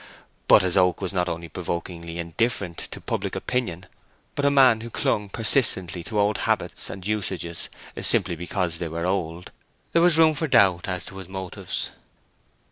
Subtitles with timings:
[0.47, 3.85] But as Oak was not only provokingly indifferent to public opinion,
[4.33, 7.69] but a man who clung persistently to old habits and usages,
[8.01, 9.51] simply because they were old,
[9.93, 11.91] there was room for doubt as to his motives.